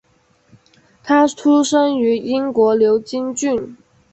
[1.03, 3.77] 他出生于英国牛津郡。